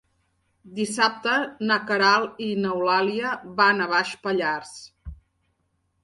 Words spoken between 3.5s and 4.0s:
van a